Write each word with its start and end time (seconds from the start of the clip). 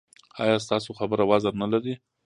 ایا 0.43 0.55
ستاسو 0.65 0.89
خبره 0.99 1.23
وزن 1.31 1.53
نلري؟ 1.61 1.93